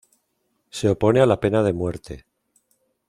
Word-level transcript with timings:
Se 0.71 0.89
opone 0.89 1.19
a 1.21 1.27
la 1.27 1.39
pena 1.39 1.61
de 1.61 1.73
muerte. 1.73 2.25